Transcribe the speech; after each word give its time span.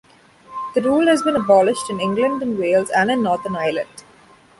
The 0.73 0.81
rule 0.81 1.05
has 1.05 1.21
been 1.21 1.35
abolished 1.35 1.91
in 1.91 1.99
England 2.01 2.41
and 2.41 2.57
Wales 2.57 2.89
and 2.89 3.11
in 3.11 3.21
Northern 3.21 3.55
Ireland. 3.55 4.03